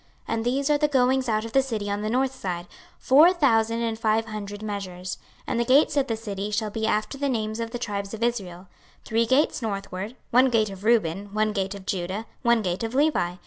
26:048:030 0.27 0.33
And 0.35 0.45
these 0.45 0.69
are 0.71 0.77
the 0.79 0.87
goings 0.87 1.29
out 1.29 1.45
of 1.45 1.51
the 1.51 1.61
city 1.61 1.87
on 1.87 2.01
the 2.01 2.09
north 2.09 2.33
side, 2.33 2.65
four 2.97 3.31
thousand 3.35 3.83
and 3.83 3.99
five 3.99 4.25
hundred 4.25 4.63
measures. 4.63 5.19
26:048:031 5.43 5.43
And 5.49 5.59
the 5.59 5.65
gates 5.65 5.95
of 5.95 6.07
the 6.07 6.17
city 6.17 6.49
shall 6.49 6.71
be 6.71 6.87
after 6.87 7.17
the 7.19 7.29
names 7.29 7.59
of 7.59 7.69
the 7.69 7.77
tribes 7.77 8.13
of 8.15 8.23
Israel: 8.23 8.67
three 9.05 9.27
gates 9.27 9.61
northward; 9.61 10.15
one 10.31 10.49
gate 10.49 10.71
of 10.71 10.83
Reuben, 10.83 11.29
one 11.35 11.51
gate 11.53 11.75
of 11.75 11.85
Judah, 11.85 12.25
one 12.41 12.63
gate 12.63 12.81
of 12.81 12.95
Levi. 12.95 13.35